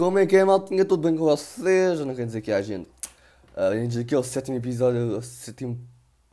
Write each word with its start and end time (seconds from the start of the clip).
Como 0.00 0.18
é 0.18 0.26
que 0.26 0.34
é, 0.34 0.42
maltinha? 0.42 0.82
Tudo 0.82 1.06
bem 1.06 1.14
com 1.14 1.24
vocês? 1.24 2.00
Não 2.00 2.14
quero 2.14 2.24
dizer 2.24 2.40
que 2.40 2.50
há 2.50 2.62
gente. 2.62 2.88
Uh, 3.54 3.74
gente, 3.74 3.98
aqui 3.98 4.14
é 4.14 4.18
o 4.18 4.22
sétimo 4.22 4.56
episódio, 4.56 5.18
o 5.18 5.22
sétimo 5.22 5.78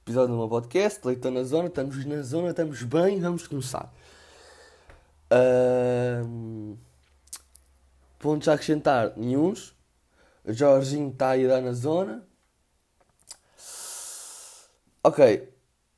episódio 0.06 0.30
do 0.30 0.38
meu 0.38 0.48
podcast. 0.48 1.06
Leitão 1.06 1.32
na 1.32 1.44
zona, 1.44 1.68
estamos 1.68 2.06
na 2.06 2.22
zona, 2.22 2.52
estamos 2.52 2.82
bem, 2.84 3.20
vamos 3.20 3.46
começar. 3.46 3.94
Uh, 5.30 6.78
pontos 8.18 8.48
a 8.48 8.54
acrescentar, 8.54 9.12
nenhuns. 9.18 9.76
O 10.46 10.54
Jorginho 10.54 11.10
está 11.10 11.32
a 11.32 11.38
ir 11.38 11.48
lá 11.48 11.60
na 11.60 11.74
zona. 11.74 12.26
Ok, 15.04 15.54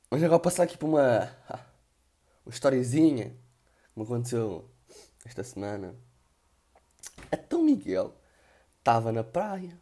mas 0.09 0.23
agora 0.23 0.39
passar 0.39 0.63
aqui 0.63 0.75
para 0.75 0.87
uma, 0.87 1.29
uma 2.43 2.51
historiezinha 2.51 3.25
que 3.25 3.99
me 3.99 4.05
aconteceu 4.05 4.67
esta 5.23 5.43
semana. 5.43 6.08
A 7.31 7.37
Tão 7.37 7.63
Miguel 7.63 8.15
estava 8.79 9.11
na 9.11 9.23
praia, 9.23 9.77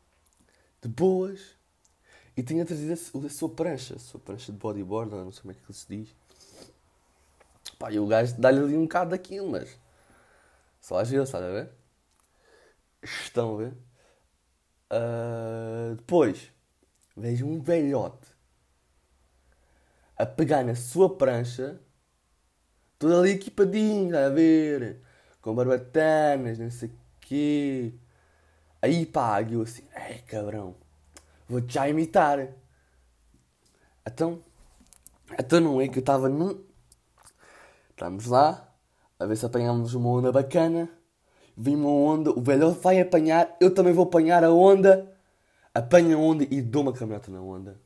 de 0.82 0.88
boas, 0.88 1.56
e 2.36 2.44
tinha 2.44 2.66
trazido 2.66 2.92
a, 2.92 3.26
a 3.26 3.30
sua 3.30 3.50
prancha, 3.50 3.96
a 3.96 4.00
sua 4.00 4.20
prancha 4.20 4.52
de 4.52 4.58
bodyboard, 4.58 5.12
não 5.12 5.32
sei 5.32 5.42
como 5.42 5.52
é 5.52 5.56
que 5.56 5.74
se 5.74 5.88
diz. 5.88 6.16
Pá, 7.80 7.92
e 7.92 8.00
o 8.00 8.08
gajo 8.08 8.40
dá-lhe 8.40 8.60
ali 8.60 8.78
um 8.78 8.84
bocado 8.84 9.12
daquilo, 9.12 9.50
mas 9.50 9.78
só 10.82 11.00
às 11.00 11.10
vezes, 11.10 11.30
sabe 11.30 11.46
a 11.46 11.52
ver? 11.52 11.72
Estão 13.02 13.56
a 13.56 13.58
ver? 13.58 13.74
Uh, 14.92 15.96
depois, 15.96 16.52
vejo 17.16 17.46
um 17.46 17.60
velhote 17.62 18.28
a 20.16 20.26
pegar 20.26 20.64
na 20.64 20.76
sua 20.76 21.16
prancha, 21.18 21.80
todo 22.98 23.16
ali 23.16 23.32
equipadinho, 23.32 24.08
está 24.08 24.26
a 24.26 24.30
ver? 24.30 25.02
Com 25.42 25.54
barbatanas, 25.54 26.58
não 26.58 26.72
sei 26.72 26.90
o 26.90 27.07
quê. 27.28 27.94
Aí 28.82 29.06
pá, 29.06 29.42
eu 29.42 29.62
assim, 29.62 29.84
ei 30.10 30.20
cabrão, 30.20 30.76
vou-te 31.48 31.74
já 31.74 31.90
imitar. 31.90 32.48
Então, 34.06 34.42
então 35.38 35.60
não 35.60 35.82
é 35.82 35.88
que 35.88 35.98
eu 35.98 36.02
estava 36.02 36.30
num. 36.30 36.64
Estamos 37.90 38.28
lá, 38.28 38.74
a 39.20 39.26
ver 39.26 39.36
se 39.36 39.46
apanhamos 39.46 39.94
uma 39.94 40.10
onda 40.10 40.32
bacana. 40.32 40.90
Vim 41.56 41.76
uma 41.76 41.90
onda, 41.90 42.30
o 42.32 42.42
velho 42.42 42.72
vai 42.72 43.02
apanhar, 43.02 43.56
eu 43.60 43.74
também 43.74 43.92
vou 43.92 44.06
apanhar 44.06 44.44
a 44.44 44.52
onda. 44.52 45.12
Apanha 45.74 46.16
a 46.16 46.20
onda 46.20 46.44
e 46.50 46.62
dou 46.62 46.84
uma 46.84 46.94
caminhota 46.94 47.32
na 47.32 47.42
onda. 47.42 47.80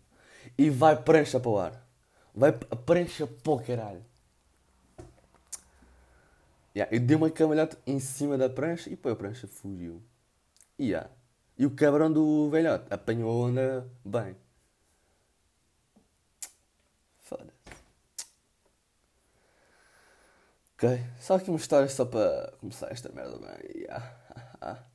E 0.57 0.69
vai 0.69 1.01
prancha 1.01 1.39
para 1.39 1.49
o 1.49 1.57
ar. 1.57 1.87
Vai 2.35 2.51
prancha 2.51 3.25
para 3.25 3.51
o 3.51 3.59
caralho. 3.59 4.10
Yeah, 6.75 6.95
eu 6.95 7.01
dei 7.01 7.17
uma 7.17 7.29
camalhota 7.29 7.77
em 7.85 7.99
cima 7.99 8.37
da 8.37 8.49
prancha 8.49 8.89
e 8.89 8.91
depois 8.91 9.13
a 9.13 9.17
prancha 9.17 9.47
fugiu. 9.47 10.01
Yeah. 10.79 11.09
E 11.57 11.65
o 11.65 11.71
cabrão 11.71 12.11
do 12.11 12.49
velhote 12.49 12.85
apanhou 12.89 13.29
a 13.29 13.47
onda 13.47 13.91
bem. 14.05 14.35
Foda-se. 17.19 17.51
Ok, 20.75 20.99
só 21.19 21.35
aqui 21.35 21.49
uma 21.49 21.59
história 21.59 21.87
só 21.89 22.05
para 22.05 22.53
começar 22.59 22.91
esta 22.91 23.11
merda 23.11 23.37
bem. 23.37 23.81
Yeah. 23.81 24.17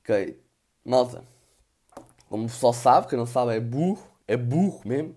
ok, 0.00 0.40
malta. 0.84 1.24
Como 2.28 2.44
o 2.44 2.46
pessoal 2.46 2.72
sabe, 2.72 3.08
quem 3.08 3.18
não 3.18 3.26
sabe 3.26 3.56
é 3.56 3.60
burro. 3.60 4.06
É 4.28 4.36
burro 4.36 4.82
mesmo. 4.84 5.16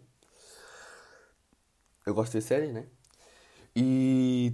Eu 2.06 2.14
gosto 2.14 2.34
de 2.34 2.42
séries, 2.42 2.74
né? 2.74 2.88
E 3.76 4.54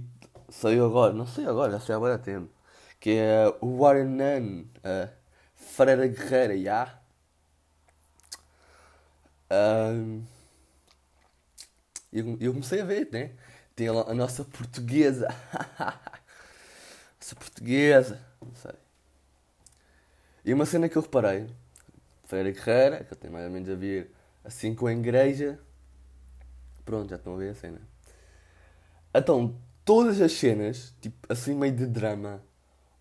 saiu 0.52 0.86
agora, 0.86 1.12
não 1.12 1.26
sei 1.26 1.46
agora, 1.46 1.72
já 1.72 1.80
sei 1.80 1.94
há 1.94 2.00
muito 2.00 2.22
tempo. 2.22 2.50
Que 3.00 3.10
é 3.18 3.54
o 3.60 3.78
Warren 3.78 4.04
Nunn, 4.06 4.64
a 4.84 5.08
Freira 5.56 6.06
Guerreira, 6.06 6.56
já. 6.58 7.02
Eu, 12.12 12.36
eu 12.40 12.52
comecei 12.52 12.80
a 12.80 12.84
ver, 12.84 13.08
né? 13.10 13.32
Tem 13.74 13.88
a, 13.88 13.92
a 13.92 14.14
nossa 14.14 14.44
portuguesa. 14.44 15.28
nossa 17.18 17.34
portuguesa. 17.36 18.20
Não 18.40 18.54
sei. 18.54 18.72
E 20.44 20.52
uma 20.52 20.66
cena 20.66 20.88
que 20.88 20.96
eu 20.96 21.02
reparei. 21.02 21.48
Freira 22.24 22.50
Guerreira, 22.50 23.04
que 23.04 23.12
eu 23.12 23.16
tenho 23.16 23.32
mais 23.32 23.46
ou 23.46 23.52
menos 23.52 23.68
a 23.68 23.74
ver 23.74 24.12
assim 24.44 24.74
com 24.74 24.86
a 24.86 24.92
igreja. 24.92 25.58
Pronto, 26.84 27.10
já 27.10 27.16
estão 27.16 27.34
a 27.34 27.38
ver 27.38 27.50
a 27.50 27.54
cena. 27.54 27.80
Então, 29.14 29.54
todas 29.84 30.20
as 30.20 30.32
cenas, 30.32 30.94
tipo, 31.00 31.16
assim 31.28 31.54
meio 31.54 31.74
de 31.74 31.86
drama 31.86 32.42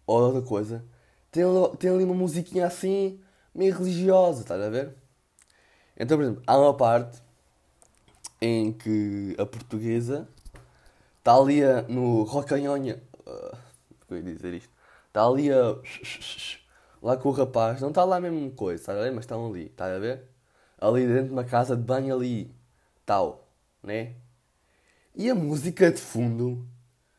ou 0.05 0.21
outra 0.21 0.41
coisa, 0.41 0.83
tem, 1.31 1.43
tem 1.79 1.89
ali 1.91 2.03
uma 2.03 2.13
musiquinha 2.13 2.65
assim, 2.67 3.19
meio 3.53 3.75
religiosa, 3.77 4.41
estás 4.41 4.61
a 4.61 4.69
ver? 4.69 4.95
Então, 5.97 6.17
por 6.17 6.23
exemplo, 6.23 6.43
há 6.47 6.57
uma 6.57 6.73
parte 6.73 7.21
em 8.41 8.73
que 8.73 9.35
a 9.37 9.45
portuguesa 9.45 10.27
está 11.19 11.35
ali 11.35 11.63
a, 11.63 11.83
no 11.83 12.23
rocanhonha. 12.23 13.01
Uh, 13.19 13.57
como 14.07 14.19
eu 14.19 14.27
ia 14.27 14.35
dizer 14.35 14.53
isto? 14.53 14.69
Está 15.07 15.25
ali 15.25 15.51
a. 15.51 15.75
Lá 17.01 17.17
com 17.17 17.29
o 17.29 17.31
rapaz, 17.31 17.81
não 17.81 17.89
está 17.89 18.03
lá 18.03 18.19
mesmo 18.19 18.51
coisa, 18.51 18.79
estás 18.79 18.95
a 18.95 19.01
ver? 19.01 19.11
Mas 19.11 19.23
estão 19.23 19.47
ali, 19.47 19.65
estás 19.65 19.95
a 19.95 19.97
ver? 19.97 20.21
Ali 20.79 21.07
dentro 21.07 21.25
de 21.25 21.31
uma 21.31 21.43
casa 21.43 21.75
de 21.75 21.81
banho, 21.81 22.15
ali, 22.15 22.53
tal 23.07 23.41
né? 23.83 24.15
E 25.16 25.29
a 25.29 25.35
música 25.35 25.91
de 25.91 25.99
fundo 25.99 26.66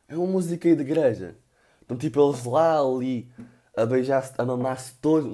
é 0.09 0.17
uma 0.17 0.27
música 0.27 0.75
de 0.75 0.83
igreja. 0.83 1.37
Então, 1.85 1.97
tipo, 1.97 2.21
eles 2.27 2.45
lá 2.45 2.79
ali 2.81 3.31
a 3.77 3.85
beijar-se, 3.87 4.33
a 4.39 4.45
mamar-se 4.45 4.95
todos. 4.95 5.31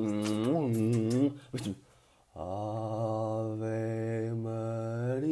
Mas 1.53 1.63
tipo, 1.63 1.79
Ave 2.35 3.65
Maria, 4.35 5.29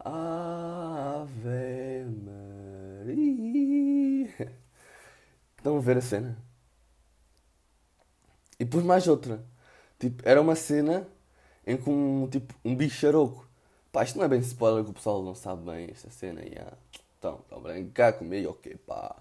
Ave 0.00 1.24
Maria. 2.24 3.32
Estão 5.56 5.76
a 5.76 5.80
ver 5.80 5.96
a 5.98 6.00
cena? 6.00 6.38
E 8.58 8.64
depois 8.64 8.84
mais 8.84 9.06
outra. 9.08 9.44
Tipo, 9.98 10.22
era 10.26 10.40
uma 10.40 10.56
cena 10.56 11.06
em 11.66 11.76
que 11.76 11.88
um, 11.90 12.28
tipo, 12.28 12.54
um 12.64 12.74
bicharoco. 12.76 13.48
Pá, 13.92 14.04
isto 14.04 14.16
não 14.16 14.24
é 14.24 14.28
bem 14.28 14.40
spoiler 14.40 14.82
que 14.84 14.90
o 14.90 14.94
pessoal 14.94 15.22
não 15.22 15.34
sabe 15.34 15.70
bem 15.70 15.90
esta 15.90 16.10
cena. 16.10 16.40
Yeah. 16.40 16.72
Então, 17.18 17.40
estão 17.42 17.58
a 17.58 17.60
brincar 17.60 18.14
comigo, 18.14 18.50
ok, 18.50 18.74
pá. 18.86 19.16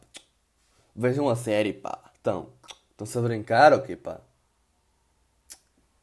Vejam 0.96 1.28
a 1.28 1.36
série, 1.36 1.74
pá. 1.74 2.00
Então, 2.22 2.48
estão-se 2.92 3.18
a 3.18 3.22
brincar, 3.22 3.74
ok, 3.74 3.98
pá. 3.98 4.22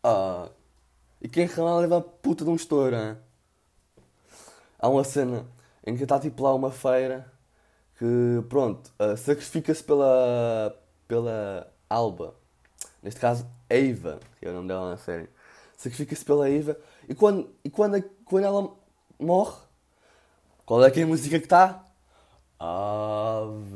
Ah. 0.05 0.51
E 1.21 1.29
quem 1.29 1.47
ralar 1.47 1.79
leva 1.79 1.99
a 1.99 2.01
puta 2.03 2.45
de 2.45 2.51
um 2.51 2.57
estouro, 2.57 2.95
hein? 2.95 3.17
Há 4.79 4.89
uma 4.89 5.03
cena 5.03 5.47
em 5.85 5.97
que 5.97 6.03
está 6.03 6.21
tipo 6.21 6.43
lá 6.43 6.55
uma 6.55 6.71
feira 6.71 7.33
que, 7.99 8.05
pronto, 8.51 8.93
uh, 9.01 9.17
sacrifica-se 9.17 9.83
pela, 9.83 10.79
pela 11.09 11.73
Alba. 11.89 12.35
Neste 13.03 13.19
caso, 13.19 13.47
Eva, 13.69 14.21
que 14.39 14.47
é 14.47 14.51
o 14.51 14.53
nome 14.53 14.69
dela 14.69 14.91
na 14.91 14.99
série 14.99 15.29
sacrifica-se 15.79 16.25
pela 16.25 16.51
Eva. 16.51 16.77
E 17.09 17.15
quando, 17.15 17.51
e 17.65 17.71
quando, 17.71 18.03
quando 18.25 18.45
ela 18.45 18.77
morre, 19.19 19.57
qual 20.67 20.85
é 20.85 20.91
que 20.91 21.01
é 21.01 21.05
a 21.05 21.07
música 21.07 21.39
que 21.39 21.47
está? 21.47 21.83
Ave 22.61 23.73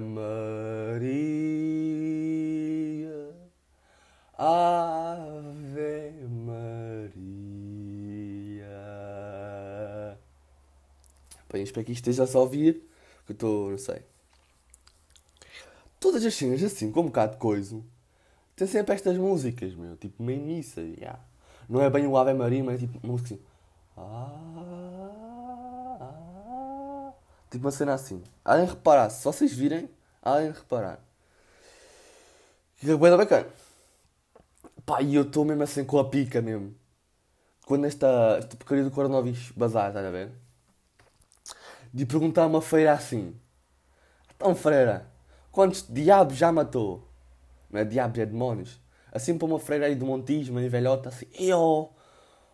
Maria, 0.00 1.16
Ave 4.38 6.12
Maria. 6.28 6.66
Bem, 11.52 11.62
espero 11.64 11.84
que 11.84 11.92
isto 11.92 12.08
esteja 12.08 12.38
a 12.38 12.40
ouvir, 12.40 12.74
que 13.24 13.32
eu 13.32 13.34
estou, 13.34 13.70
não 13.70 13.78
sei. 13.78 14.02
Todas 15.98 16.24
as 16.24 16.34
cenas 16.34 16.62
assim, 16.62 16.92
com 16.92 17.00
um 17.00 17.06
bocado 17.06 17.32
de 17.32 17.38
coisa 17.38 17.82
tem 18.54 18.68
sempre 18.68 18.94
estas 18.94 19.18
músicas, 19.18 19.74
meu, 19.74 19.96
tipo 19.96 20.22
meio 20.22 20.40
missa, 20.40 20.80
yeah. 20.80 21.18
Não 21.68 21.82
é 21.82 21.90
bem 21.90 22.06
o 22.06 22.16
Ave 22.16 22.32
Maria, 22.34 22.62
mas 22.62 22.82
é 22.82 22.86
tipo 22.86 23.06
música 23.06 23.34
assim. 23.34 23.42
Ah, 23.96 24.30
ah, 26.00 27.12
tipo 27.50 27.64
uma 27.64 27.70
cena 27.70 27.94
assim. 27.94 28.22
De 28.44 28.64
reparar, 28.64 29.10
se 29.10 29.24
vocês 29.24 29.52
virem, 29.52 29.90
de 30.24 30.50
reparar. 30.50 31.00
E 32.82 32.90
é 32.90 32.96
bacana. 32.96 33.46
Pá, 34.84 35.02
e 35.02 35.14
eu 35.14 35.22
estou 35.22 35.44
mesmo 35.44 35.62
assim 35.62 35.84
com 35.84 35.98
a 35.98 36.08
pica 36.08 36.40
mesmo. 36.40 36.74
Quando 37.66 37.86
esta, 37.86 38.36
esta 38.38 38.56
porcaria 38.56 38.84
do 38.84 38.90
coronavírus 38.90 39.50
bazar, 39.52 39.88
estás 39.88 40.06
a 40.06 40.10
ver? 40.10 40.30
De 41.92 42.06
perguntar 42.06 42.44
a 42.44 42.46
uma 42.46 42.62
feira 42.62 42.92
assim: 42.92 43.34
Então, 44.36 44.54
freira, 44.54 45.10
quantos 45.50 45.84
diabos 45.88 46.36
já 46.36 46.52
matou? 46.52 47.06
não 47.70 47.80
é 47.80 47.84
diabos, 47.84 48.18
é 48.18 48.26
demónios. 48.26 48.80
Assim 49.16 49.38
para 49.38 49.46
uma 49.46 49.58
freira 49.58 49.86
aí 49.86 49.94
do 49.94 50.04
Montijo, 50.04 50.52
uma 50.52 50.68
velhota, 50.68 51.08
assim, 51.08 51.26
e 51.38 51.50
ó, 51.50 51.88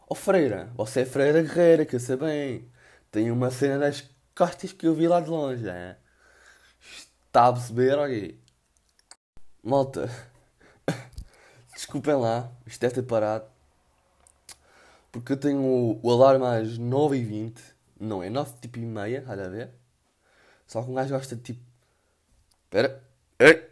oh, 0.08 0.14
freira, 0.14 0.70
você 0.76 1.00
é 1.00 1.04
freira 1.04 1.42
guerreira, 1.42 1.84
que 1.84 1.96
eu 1.96 2.00
sei 2.00 2.16
bem. 2.16 2.70
Tem 3.10 3.32
uma 3.32 3.50
cena 3.50 3.80
das 3.80 4.08
costas 4.32 4.72
que 4.72 4.86
eu 4.86 4.94
vi 4.94 5.08
lá 5.08 5.20
de 5.20 5.28
longe, 5.28 5.68
é? 5.68 5.96
Está 7.26 7.48
a 7.48 7.52
perceber? 7.52 7.98
Olha 7.98 8.14
aí. 8.14 8.40
Malta. 9.60 10.08
Desculpem 11.74 12.14
lá. 12.14 12.48
Isto 12.64 12.80
deve 12.80 12.94
ter 12.94 13.02
parado. 13.02 13.44
Porque 15.10 15.32
eu 15.32 15.36
tenho 15.36 15.98
o, 16.00 16.10
alarme 16.12 16.46
às 16.46 16.78
9h20. 16.78 17.58
Não 17.98 18.22
é 18.22 18.30
9 18.30 18.52
tipo 18.60 18.78
e 18.78 18.86
meia, 18.86 19.18
estás 19.18 19.40
a 19.40 19.48
ver? 19.48 19.70
Só 20.66 20.80
que 20.80 20.90
um 20.90 20.94
gajo 20.94 21.12
gosta 21.12 21.34
de 21.34 21.42
tipo. 21.42 21.62
Espera. 22.66 23.02
Ei! 23.40 23.68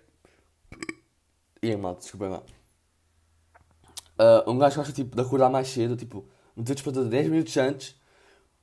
E 1.62 1.70
aí, 1.70 1.76
malta, 1.76 2.00
desculpem 2.00 2.30
lá. 2.30 2.42
Uh, 4.20 4.50
um 4.50 4.58
gajo 4.58 4.76
gosta 4.76 4.92
tipo, 4.92 5.16
de 5.16 5.22
acordar 5.22 5.48
mais 5.48 5.68
cedo, 5.68 5.96
tipo, 5.96 6.28
meter 6.54 6.72
o 6.72 6.74
despertador 6.74 7.08
10 7.08 7.28
minutos 7.28 7.56
antes 7.56 7.96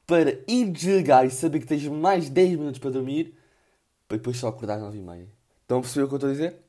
para 0.05 0.39
ir 0.47 0.71
desligar 0.71 1.25
e 1.25 1.31
saber 1.31 1.59
que 1.59 1.65
tens 1.65 1.83
mais 1.87 2.29
10 2.29 2.51
minutos 2.51 2.79
para 2.79 2.91
dormir 2.91 3.35
para 4.07 4.17
depois 4.17 4.37
só 4.37 4.49
acordar 4.49 4.75
às 4.75 4.81
9 4.81 4.97
e 4.99 5.01
meia. 5.01 5.27
Estão 5.63 5.79
a 5.79 5.81
perceber 5.81 6.05
o 6.05 6.07
que 6.07 6.13
eu 6.13 6.17
estou 6.17 6.29
a 6.29 6.33
dizer? 6.33 6.61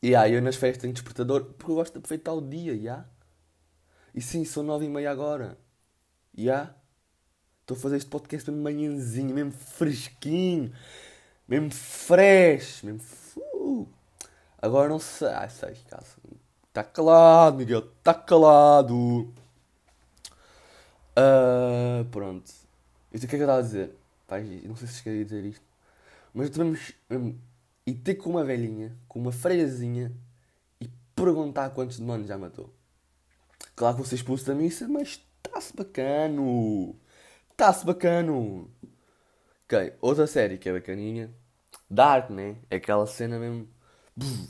E 0.00 0.14
aí, 0.14 0.34
eu 0.34 0.40
nas 0.40 0.54
festas 0.54 0.82
tenho 0.82 0.92
despertador 0.92 1.44
porque 1.44 1.70
eu 1.70 1.74
gosto 1.74 1.94
de 1.94 1.98
aproveitar 1.98 2.32
o 2.32 2.40
dia, 2.40 2.74
já. 2.74 2.80
Yeah? 2.80 3.08
E 4.14 4.22
sim, 4.22 4.44
são 4.44 4.62
9 4.62 4.84
e 4.86 4.88
meia 4.88 5.10
agora. 5.10 5.58
Já. 6.32 6.42
Yeah? 6.42 6.76
Estou 7.62 7.76
a 7.76 7.80
fazer 7.80 7.96
este 7.96 8.08
podcast 8.08 8.48
mesmo 8.48 8.62
manhãzinho, 8.62 9.34
mesmo 9.34 9.50
fresquinho, 9.50 10.72
mesmo 11.48 11.72
fresh, 11.72 12.82
mesmo. 12.82 13.00
Uh. 13.52 13.88
Agora 14.62 14.88
não 14.88 15.00
sei. 15.00 15.28
Ai, 15.28 15.50
sei, 15.50 15.74
caso. 15.90 16.16
Está 16.76 16.84
calado, 16.84 17.56
Miguel, 17.56 17.78
está 17.78 18.12
calado. 18.12 19.32
Uh, 21.16 22.04
pronto. 22.10 22.52
Isto 23.10 23.24
o 23.24 23.28
que 23.28 23.36
é 23.36 23.38
que 23.38 23.44
eu 23.44 23.46
estava 23.46 23.60
a 23.60 23.62
dizer? 23.62 23.96
Pai, 24.26 24.60
não 24.62 24.76
sei 24.76 24.86
se 24.86 25.02
queria 25.02 25.24
dizer 25.24 25.42
isto. 25.46 25.64
Mas 26.34 26.50
devemos 26.50 26.92
ir 27.86 27.94
ter 27.94 28.16
com 28.16 28.28
uma 28.28 28.44
velhinha, 28.44 28.94
com 29.08 29.18
uma 29.18 29.32
freiazinha 29.32 30.12
e 30.78 30.90
perguntar 31.14 31.70
quantos 31.70 31.98
demônios 31.98 32.28
já 32.28 32.36
matou. 32.36 32.70
Claro 33.74 33.96
que 33.96 34.02
você 34.02 34.14
expulso 34.14 34.44
da 34.44 34.54
missa, 34.54 34.86
mas 34.86 35.24
está-se 35.46 35.74
bacano. 35.74 36.94
Está-se 37.52 37.86
bacano. 37.86 38.70
Ok, 39.64 39.94
outra 39.98 40.26
série 40.26 40.58
que 40.58 40.68
é 40.68 40.74
bacaninha. 40.74 41.34
Dark, 41.88 42.28
né? 42.28 42.56
É 42.68 42.76
aquela 42.76 43.06
cena 43.06 43.38
mesmo. 43.38 43.66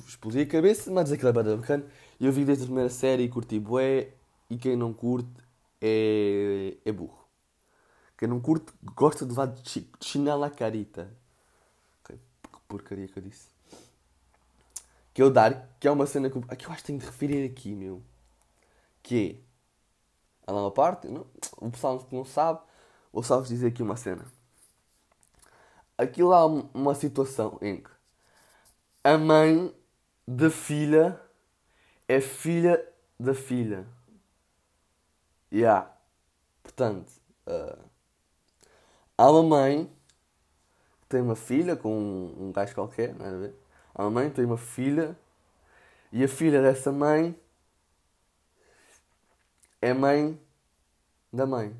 Explodir 0.08 0.44
a 0.44 0.50
cabeça, 0.50 0.90
mas 0.90 1.12
aquilo 1.12 1.28
é 1.28 1.32
bacana. 1.32 1.84
Eu 2.18 2.32
vi 2.32 2.44
desde 2.44 2.64
a 2.64 2.66
primeira 2.66 2.90
série 2.90 3.24
e 3.24 3.28
curti 3.28 3.58
bué. 3.58 4.12
E 4.48 4.56
quem 4.56 4.76
não 4.76 4.92
curte 4.92 5.28
é, 5.80 6.76
é 6.84 6.92
burro. 6.92 7.26
Quem 8.16 8.28
não 8.28 8.40
curte 8.40 8.72
gosta 8.94 9.24
de 9.24 9.30
levar 9.30 9.46
de 9.46 9.86
chinela 10.00 10.46
à 10.46 10.50
carita. 10.50 11.12
Que 12.04 12.18
porcaria 12.68 13.06
que 13.08 13.18
eu 13.18 13.22
disse. 13.22 13.48
Que 15.12 15.22
é 15.22 15.24
o 15.24 15.30
Dark, 15.30 15.66
que 15.80 15.88
é 15.88 15.90
uma 15.90 16.06
cena 16.06 16.30
que 16.30 16.36
eu, 16.36 16.42
que 16.42 16.66
eu 16.66 16.70
acho 16.70 16.80
que 16.82 16.86
tenho 16.86 16.98
de 16.98 17.06
referir 17.06 17.44
aqui, 17.44 17.74
meu. 17.74 18.02
Que 19.02 19.42
é. 19.42 19.46
Há 20.46 20.52
lá 20.52 20.62
uma 20.62 20.70
parte, 20.70 21.08
não, 21.08 21.26
o 21.56 21.70
pessoal 21.70 21.98
que 21.98 22.14
não 22.14 22.24
sabe, 22.24 22.60
vou 23.12 23.22
só 23.22 23.38
vos 23.38 23.48
dizer 23.48 23.68
aqui 23.68 23.82
uma 23.82 23.96
cena. 23.96 24.24
Aquilo 25.98 26.32
há 26.32 26.46
uma 26.46 26.94
situação 26.94 27.58
em 27.60 27.78
que 27.78 27.90
a 29.02 29.18
mãe 29.18 29.74
da 30.26 30.50
filha 30.50 31.20
é 32.08 32.20
filha 32.20 32.86
da 33.18 33.34
filha. 33.34 33.86
Yeah. 35.52 35.90
Portanto, 36.62 37.10
uh, 37.46 37.78
há 39.16 39.30
uma 39.30 39.42
mãe 39.42 39.90
que 41.02 41.06
tem 41.08 41.20
uma 41.20 41.36
filha 41.36 41.76
com 41.76 41.96
um, 41.96 42.48
um 42.48 42.52
gajo 42.52 42.74
qualquer, 42.74 43.14
não 43.14 43.26
é 43.26 43.28
a 43.28 43.36
ver? 43.38 43.54
Há 43.94 44.02
uma 44.02 44.10
mãe 44.10 44.28
que 44.28 44.36
tem 44.36 44.44
uma 44.44 44.58
filha 44.58 45.16
e 46.12 46.22
a 46.22 46.28
filha 46.28 46.60
dessa 46.60 46.92
mãe 46.92 47.38
é 49.80 49.94
mãe 49.94 50.38
da 51.32 51.46
mãe. 51.46 51.76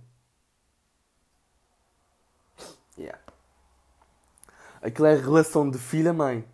Yeah. 2.98 3.20
Aquilo 4.80 5.06
é 5.06 5.14
a 5.14 5.20
relação 5.20 5.68
de 5.68 5.78
filha-mãe. 5.78 6.46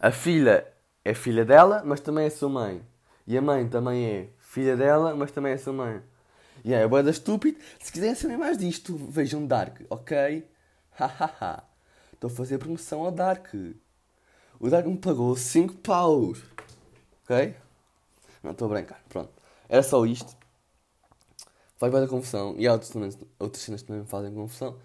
A 0.00 0.10
filha 0.10 0.66
é 1.06 1.14
filha 1.14 1.44
dela, 1.44 1.82
mas 1.84 2.00
também 2.00 2.26
é 2.26 2.30
sua 2.30 2.48
mãe. 2.48 2.82
E 3.28 3.38
a 3.38 3.40
mãe 3.40 3.68
também 3.68 4.04
é 4.04 4.28
filha 4.40 4.76
dela, 4.76 5.14
mas 5.14 5.30
também 5.30 5.52
é 5.52 5.56
sua 5.56 5.72
mãe. 5.72 6.02
E 6.64 6.70
yeah, 6.70 6.84
é 6.84 6.88
boa 6.88 7.00
da 7.00 7.12
estúpido. 7.12 7.58
Se 7.78 7.92
quiserem 7.92 8.16
saber 8.16 8.36
mais 8.36 8.58
disto, 8.58 8.96
vejam 8.96 9.46
Dark, 9.46 9.82
ok? 9.88 10.44
Hahaha. 10.98 11.62
Estou 12.12 12.28
a 12.28 12.32
fazer 12.32 12.58
promoção 12.58 13.02
ao 13.02 13.12
Dark. 13.12 13.54
O 14.58 14.68
Dark 14.68 14.84
me 14.84 14.98
pagou 14.98 15.36
5 15.36 15.74
paus. 15.74 16.42
Ok? 17.22 17.54
Não, 18.42 18.50
estou 18.50 18.66
a 18.66 18.74
brincar. 18.74 19.00
Pronto. 19.08 19.30
Era 19.68 19.84
só 19.84 20.04
isto. 20.04 20.36
Faz 21.76 21.92
bem 21.92 22.00
da 22.00 22.08
confusão. 22.08 22.56
E 22.58 22.66
há 22.66 22.72
outros, 22.72 22.92
outras 23.38 23.62
cenas 23.62 23.82
também 23.82 24.02
me 24.02 24.08
fazem 24.08 24.34
confusão. 24.34 24.76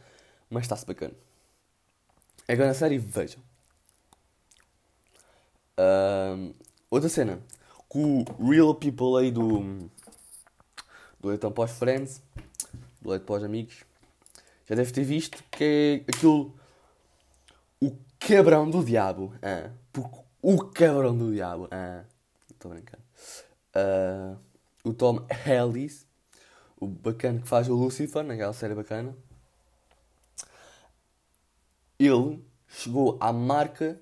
Mas 0.51 0.63
está-se 0.63 0.85
bacana. 0.85 1.15
Agora 2.47 2.67
na 2.67 2.73
série, 2.75 2.99
vejam. 2.99 3.41
Uh, 5.81 6.53
outra 6.89 7.09
cena. 7.09 7.39
Com 7.89 8.23
o 8.39 8.49
Real 8.49 8.75
People 8.75 9.17
aí 9.19 9.31
do. 9.31 9.89
Do 11.19 11.29
Leitão 11.29 11.51
pós 11.51 11.71
Friends. 11.71 12.21
Do 13.01 13.09
Leite 13.09 13.25
pós 13.25 13.43
Amigos. 13.43 13.83
Já 14.67 14.75
deve 14.75 14.91
ter 14.91 15.03
visto 15.03 15.43
que 15.49 16.05
é 16.07 16.11
aquilo. 16.11 16.53
O 17.81 17.95
cabrão 18.19 18.69
do 18.69 18.83
diabo. 18.83 19.33
Ah, 19.41 19.71
porque 19.91 20.19
o 20.41 20.57
cabrão 20.65 21.17
do 21.17 21.31
diabo. 21.31 21.67
Estou 22.49 22.71
a. 22.71 22.75
Uh, 23.73 24.37
o 24.83 24.93
Tom 24.93 25.25
Ellis. 25.45 26.05
O 26.79 26.87
bacana 26.87 27.39
que 27.39 27.47
faz 27.47 27.67
o 27.69 27.75
Lucifer, 27.75 28.23
naquela 28.23 28.53
série 28.53 28.73
bacana. 28.73 29.15
Ele 31.99 32.43
chegou 32.67 33.17
à 33.19 33.31
marca 33.31 34.01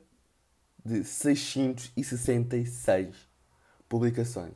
de 0.85 1.03
666 1.03 3.15
publicações. 3.87 4.53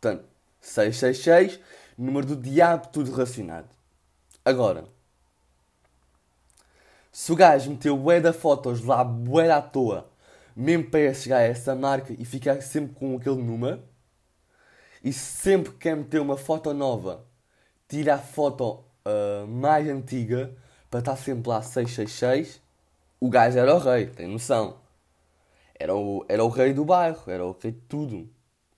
Portanto, 0.00 0.24
666, 0.60 1.60
número 1.96 2.26
do 2.26 2.36
diabo, 2.36 2.88
tudo 2.88 3.12
relacionado. 3.12 3.68
Agora, 4.44 4.84
se 7.12 7.32
o 7.32 7.36
gajo 7.36 7.70
meteu 7.70 7.96
bué 7.96 8.20
da 8.20 8.32
fotos 8.32 8.84
lá, 8.84 9.02
bué 9.02 9.50
à 9.50 9.60
toa, 9.60 10.08
mesmo 10.54 10.90
para 10.90 11.12
chegar 11.12 11.38
a 11.38 11.42
essa 11.42 11.74
marca 11.74 12.14
e 12.16 12.24
ficar 12.24 12.60
sempre 12.62 12.94
com 12.94 13.16
aquele 13.16 13.42
número, 13.42 13.82
e 15.02 15.12
sempre 15.12 15.72
que 15.72 15.78
quer 15.78 15.96
meter 15.96 16.20
uma 16.20 16.36
foto 16.36 16.72
nova, 16.74 17.24
tira 17.88 18.14
a 18.14 18.18
foto 18.18 18.84
uh, 19.04 19.46
mais 19.46 19.88
antiga 19.88 20.54
para 20.90 21.00
estar 21.00 21.16
sempre 21.16 21.48
lá 21.48 21.62
666, 21.62 22.60
o 23.18 23.28
gajo 23.28 23.58
era 23.58 23.74
o 23.74 23.78
rei, 23.78 24.06
tem 24.06 24.26
noção. 24.26 24.78
Era 25.80 25.96
o, 25.96 26.26
era 26.28 26.44
o 26.44 26.48
rei 26.48 26.74
do 26.74 26.84
bairro, 26.84 27.22
era 27.26 27.42
o 27.42 27.56
rei 27.58 27.72
de 27.72 27.80
tudo. 27.88 28.28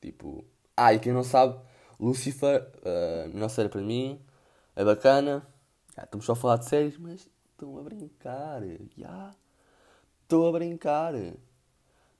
Tipo, 0.01 0.45
ah, 0.77 0.95
e 0.95 1.01
quem 1.01 1.13
não 1.13 1.25
sabe, 1.25 1.59
Lucifer, 1.99 2.63
uh, 2.79 3.29
melhor 3.35 3.49
série 3.49 3.69
para 3.69 3.81
mim, 3.81 4.25
é 4.77 4.85
bacana. 4.85 5.45
Já, 5.97 6.05
estamos 6.05 6.25
só 6.25 6.35
a 6.35 6.37
falar 6.37 6.59
de 6.59 6.67
séries, 6.67 6.97
mas 6.97 7.29
estão 7.51 7.77
a 7.77 7.83
brincar. 7.83 8.63
Já. 8.97 9.35
Estou 10.23 10.49
a 10.49 10.53
brincar. 10.53 11.13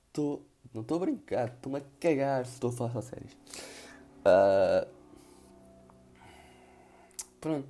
Estou. 0.07 0.45
Não 0.73 0.81
estou 0.81 0.97
a 0.97 0.99
brincar, 0.99 1.47
estou-me 1.47 1.79
a 1.79 1.81
cagar 1.97 2.45
se 2.45 2.55
estou 2.55 2.69
a 2.69 2.73
falar 2.73 2.91
só 2.91 3.01
séries. 3.01 3.31
Uh, 4.25 4.85
pronto. 7.39 7.69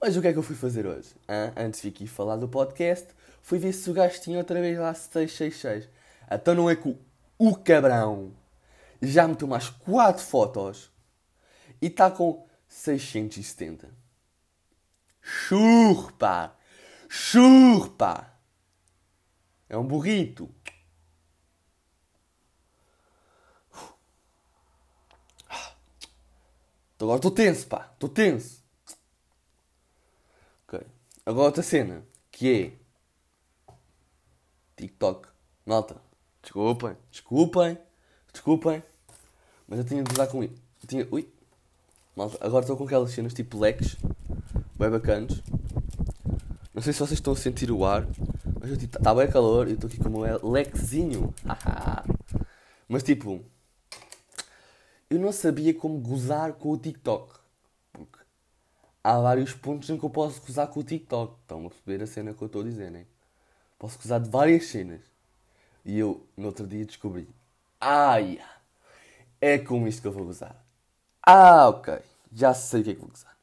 Mas 0.00 0.16
o 0.16 0.20
que 0.20 0.26
é 0.26 0.32
que 0.32 0.38
eu 0.38 0.42
fui 0.42 0.56
fazer 0.56 0.86
hoje? 0.86 1.14
Ah, 1.28 1.52
antes 1.56 1.82
de 1.82 1.88
aqui 1.88 2.06
falar 2.08 2.36
do 2.36 2.48
podcast, 2.48 3.08
fui 3.42 3.60
ver 3.60 3.72
se 3.72 3.88
o 3.88 3.94
gajo 3.94 4.20
tinha 4.20 4.38
outra 4.38 4.60
vez 4.60 4.76
lá 4.76 4.92
666. 4.92 5.88
Então 6.30 6.54
não 6.54 6.68
é 6.68 6.76
que 6.76 6.96
o 7.38 7.56
cabrão 7.56 8.34
já 9.00 9.28
meteu 9.28 9.46
mais 9.46 9.68
4 9.68 10.22
fotos 10.22 10.90
e 11.80 11.86
está 11.86 12.10
com 12.10 12.46
670. 12.68 13.90
Churpa! 15.20 16.56
Churpa! 17.08 18.32
É 19.68 19.76
um 19.76 19.86
burrito. 19.86 20.52
Agora 26.98 27.16
estou 27.16 27.30
tenso, 27.30 27.66
pá. 27.66 27.90
Estou 27.92 28.08
tenso. 28.08 28.64
Ok. 30.66 30.80
Agora 31.26 31.46
outra 31.46 31.62
cena. 31.62 32.06
Que 32.30 32.78
é... 33.68 33.74
TikTok. 34.76 35.28
Malta. 35.66 36.05
Desculpem. 36.56 36.96
Desculpem. 37.10 37.78
Desculpem. 38.32 38.82
Mas 39.68 39.78
eu 39.78 39.84
tinha 39.84 40.02
de 40.02 40.10
usar 40.10 40.26
com 40.26 40.42
isso. 40.42 40.54
Tinha... 40.86 41.06
Ui. 41.10 41.28
Malta. 42.16 42.38
Agora 42.40 42.62
estou 42.62 42.78
com 42.78 42.84
aquelas 42.84 43.10
cenas 43.10 43.34
tipo 43.34 43.58
leques. 43.58 43.94
Bem 44.78 44.88
bacanas. 44.88 45.42
Não 46.72 46.80
sei 46.80 46.94
se 46.94 46.98
vocês 46.98 47.18
estão 47.18 47.34
a 47.34 47.36
sentir 47.36 47.70
o 47.70 47.84
ar. 47.84 48.06
Mas 48.58 48.70
Mas 48.70 48.78
tipo, 48.78 48.96
está 48.96 49.14
bem 49.14 49.30
calor 49.30 49.68
e 49.68 49.72
estou 49.72 49.86
aqui 49.86 49.98
com 49.98 50.08
o 50.08 50.22
meu 50.22 50.50
lequezinho. 50.50 51.34
Mas 52.88 53.02
tipo, 53.02 53.44
eu 55.10 55.18
não 55.18 55.32
sabia 55.32 55.74
como 55.74 55.98
gozar 56.00 56.54
com 56.54 56.70
o 56.70 56.78
TikTok. 56.78 57.34
Porque 57.92 58.18
há 59.04 59.20
vários 59.20 59.52
pontos 59.52 59.90
em 59.90 59.98
que 59.98 60.04
eu 60.04 60.10
posso 60.10 60.40
gozar 60.40 60.68
com 60.68 60.80
o 60.80 60.82
TikTok. 60.82 61.36
Estão 61.42 61.66
a 61.66 61.68
perceber 61.68 62.02
a 62.02 62.06
cena 62.06 62.32
que 62.32 62.42
eu 62.42 62.46
estou 62.46 62.62
a 62.62 62.64
dizer, 62.64 62.90
né? 62.90 63.04
Posso 63.78 63.98
gozar 63.98 64.20
de 64.20 64.30
várias 64.30 64.64
cenas. 64.66 65.15
E 65.86 66.00
eu, 66.00 66.26
no 66.36 66.46
outro 66.48 66.66
dia, 66.66 66.84
descobri. 66.84 67.28
Ah. 67.80 68.16
É 69.40 69.56
com 69.56 69.86
isto 69.86 70.02
que 70.02 70.08
eu 70.08 70.12
vou 70.12 70.24
gozar. 70.24 70.56
Ah, 71.24 71.68
ok. 71.68 72.00
Já 72.32 72.52
sei 72.52 72.80
o 72.80 72.84
que 72.84 72.90
é 72.90 72.94
que 72.94 73.00
vou 73.00 73.08
gozar. 73.08 73.38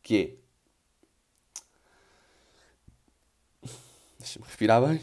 Que 0.00 0.38
é. 3.64 3.68
Deixa-me 4.16 4.46
respirar 4.46 4.80
bem. 4.80 5.00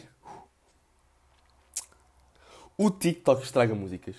O 2.77 2.89
TikTok 2.89 3.43
estraga 3.43 3.75
músicas. 3.75 4.15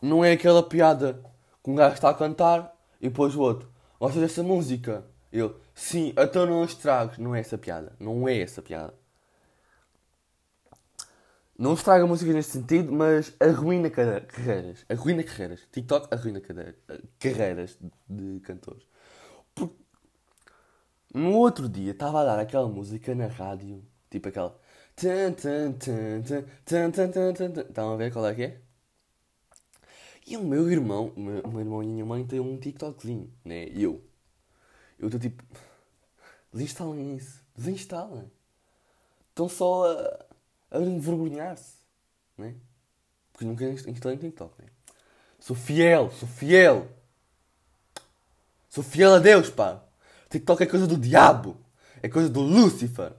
Não 0.00 0.24
é 0.24 0.32
aquela 0.32 0.62
piada 0.62 1.20
que 1.64 1.70
um 1.70 1.74
gajo 1.74 1.94
está 1.94 2.10
a 2.10 2.14
cantar 2.14 2.72
e 3.00 3.08
depois 3.08 3.34
o 3.34 3.40
outro. 3.40 3.68
Gostas 3.98 4.22
dessa 4.22 4.42
música? 4.44 5.04
Eu, 5.32 5.60
sim, 5.74 6.12
então 6.16 6.46
não 6.46 6.64
estragues. 6.64 7.18
Não 7.18 7.34
é 7.34 7.40
essa 7.40 7.58
piada. 7.58 7.92
Não 7.98 8.28
é 8.28 8.38
essa 8.38 8.62
piada. 8.62 8.94
Não 11.58 11.72
estraga 11.72 12.06
músicas 12.06 12.34
neste 12.34 12.52
sentido, 12.52 12.92
mas 12.92 13.34
arruina 13.40 13.88
carreiras. 13.88 14.84
Arruina 14.88 15.22
carreiras. 15.22 15.60
TikTok 15.72 16.12
arruina 16.12 16.42
carreiras 17.18 17.78
de 18.08 18.40
cantores. 18.40 18.86
Porque 19.54 19.74
no 21.14 21.32
outro 21.32 21.66
dia 21.68 21.92
estava 21.92 22.20
a 22.20 22.24
dar 22.24 22.38
aquela 22.38 22.68
música 22.68 23.14
na 23.14 23.26
rádio, 23.26 23.82
tipo 24.10 24.28
aquela. 24.28 24.60
Estão 27.64 27.92
a 27.92 27.96
ver 27.96 28.12
qual 28.12 28.26
é 28.26 28.34
que 28.34 28.42
é? 28.42 28.60
E 30.26 30.36
o 30.36 30.44
meu 30.44 30.70
irmão, 30.70 31.12
o 31.16 31.20
meu, 31.20 31.48
meu 31.48 31.60
irmão 31.60 31.82
e 31.82 31.86
a 31.86 31.88
minha 31.88 32.04
mãe 32.04 32.26
têm 32.26 32.40
um 32.40 32.58
TikTokzinho, 32.58 33.32
né? 33.44 33.68
E 33.68 33.82
eu. 33.82 34.04
Eu 34.98 35.06
estou 35.06 35.20
tipo. 35.20 35.42
Desinstalem 36.52 37.16
isso. 37.16 37.42
Desinstalem. 37.54 38.30
Estão 39.30 39.48
só 39.48 39.90
a 39.90 40.25
a 40.70 40.78
envergonhar-se, 40.78 41.76
né? 42.36 42.54
Porque 43.32 43.44
nunca 43.44 43.64
instalei 43.64 44.16
no 44.16 44.22
TikTok, 44.22 44.62
né? 44.62 44.68
Sou 45.38 45.54
fiel, 45.54 46.10
sou 46.12 46.28
fiel. 46.28 46.88
Sou 48.68 48.82
fiel 48.82 49.14
a 49.14 49.18
Deus, 49.18 49.50
pá. 49.50 49.82
TikTok 50.28 50.62
é 50.62 50.66
coisa 50.66 50.86
do 50.86 50.96
diabo. 50.96 51.56
É 52.02 52.08
coisa 52.08 52.28
do 52.28 52.40
Lúcifer. 52.40 53.12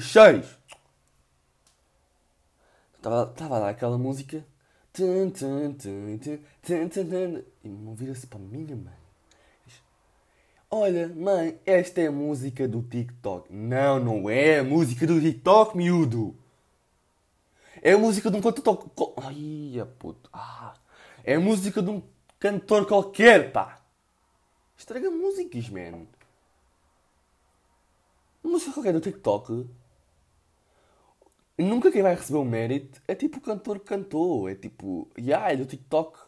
cheios. 0.00 0.58
Estava 2.96 3.56
a 3.56 3.60
dar 3.60 3.68
aquela 3.68 3.98
música. 3.98 4.44
E 7.62 7.68
me 7.68 7.94
vira-se 7.94 8.26
para 8.26 8.38
minha 8.38 8.74
mãe. 8.74 9.05
Olha, 10.78 11.08
mãe, 11.08 11.58
esta 11.64 12.02
é 12.02 12.10
música 12.10 12.68
do 12.68 12.82
TikTok. 12.82 13.50
Não, 13.50 13.98
não 13.98 14.28
é 14.28 14.58
a 14.58 14.62
música 14.62 15.06
do 15.06 15.18
TikTok, 15.18 15.74
miúdo. 15.74 16.36
É 17.80 17.96
música 17.96 18.30
de 18.30 18.36
um 18.36 18.42
cantor. 18.42 18.92
Ai, 19.16 19.82
puto. 19.98 20.28
Ah, 20.30 20.74
é 21.24 21.38
música 21.38 21.80
de 21.80 21.88
um 21.88 22.02
cantor 22.38 22.86
qualquer, 22.86 23.52
pá. 23.52 23.80
Estraga 24.76 25.10
músicas, 25.10 25.66
man. 25.70 26.06
Música 28.44 28.74
qualquer 28.74 28.92
do 28.92 29.00
TikTok. 29.00 29.66
Nunca 31.56 31.90
quem 31.90 32.02
vai 32.02 32.14
receber 32.14 32.38
o 32.38 32.44
mérito 32.44 33.00
é 33.08 33.14
tipo 33.14 33.38
o 33.38 33.40
cantor 33.40 33.78
que 33.78 33.86
cantou. 33.86 34.46
É 34.46 34.54
tipo, 34.54 35.10
ya, 35.16 35.24
yeah, 35.24 35.52
é 35.52 35.56
do 35.56 35.64
TikTok. 35.64 36.18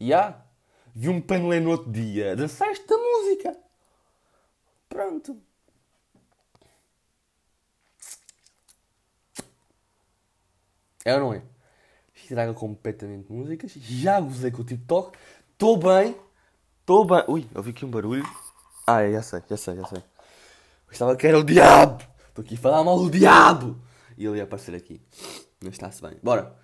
Ya. 0.00 0.06
Yeah. 0.06 0.44
Vi 0.94 1.08
um 1.08 1.20
panelé 1.20 1.58
no 1.58 1.70
outro 1.70 1.90
dia. 1.90 2.36
Dançaste 2.36 2.86
a 2.88 2.96
música. 2.96 3.63
Pronto. 4.94 5.36
É 11.04 11.14
ou 11.14 11.20
não 11.20 11.34
é? 11.34 11.42
Estraga 12.14 12.54
completamente 12.54 13.30
músicas. 13.32 13.72
Já 13.72 14.20
gozei 14.20 14.52
com 14.52 14.62
o 14.62 14.64
TikTok. 14.64 15.18
Estou 15.50 15.76
bem. 15.76 16.16
Estou 16.78 17.04
bem. 17.04 17.24
Ui, 17.26 17.50
ouvi 17.56 17.70
aqui 17.70 17.84
um 17.84 17.90
barulho. 17.90 18.24
Ah, 18.86 19.02
é, 19.02 19.10
já 19.14 19.22
sei, 19.22 19.42
já 19.50 19.56
sei, 19.56 19.74
já 19.74 19.84
sei. 19.86 19.98
Eu 19.98 20.92
estava 20.92 21.16
que 21.16 21.26
era 21.26 21.40
o 21.40 21.42
diabo. 21.42 22.00
Estou 22.28 22.44
aqui 22.44 22.54
a 22.54 22.58
falar 22.58 22.84
mal 22.84 22.96
do 22.96 23.10
diabo. 23.10 23.76
E 24.16 24.24
ele 24.24 24.36
ia 24.36 24.44
aparecer 24.44 24.76
aqui. 24.76 25.02
Mas 25.60 25.72
está-se 25.72 26.00
bem. 26.00 26.16
Bora. 26.22 26.56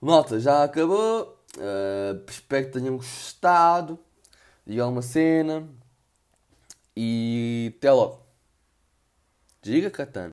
Malta, 0.00 0.40
já 0.40 0.64
acabou. 0.64 1.40
Uh, 1.56 2.28
espero 2.28 2.66
que 2.66 2.72
tenham 2.72 2.96
gostado. 2.96 4.00
Diga 4.66 4.84
uma 4.88 5.00
cena. 5.00 5.68
E 7.00 7.74
até 7.76 7.92
logo. 7.92 8.26
Diga, 9.62 9.88
Catano. 9.88 10.26